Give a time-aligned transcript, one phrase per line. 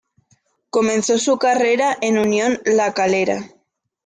[0.71, 3.45] Comenzó su carrera en Unión La Calera.